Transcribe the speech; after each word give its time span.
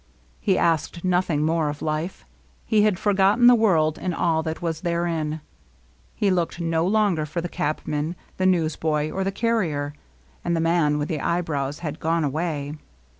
He 0.39 0.57
asked 0.57 1.03
nothing 1.03 1.43
more 1.45 1.69
of 1.69 1.79
life. 1.83 2.25
He 2.65 2.81
had 2.81 2.97
forgotten 2.97 3.45
the 3.45 3.53
world 3.53 3.99
and 3.99 4.15
all 4.15 4.41
that 4.41 4.59
was 4.59 4.81
therein. 4.81 5.41
He 6.15 6.31
looked 6.31 6.59
no 6.59 6.87
longer 6.87 7.23
for 7.27 7.39
the 7.39 7.47
cabman, 7.47 8.15
the 8.37 8.47
newsboy, 8.47 9.11
or 9.11 9.23
the 9.23 9.31
carrier, 9.31 9.93
and 10.43 10.55
the 10.55 10.59
man 10.59 10.97
with 10.97 11.07
the 11.07 11.21
eyebrows 11.21 11.77
had 11.85 11.99
gone 11.99 12.23
away. 12.23 12.73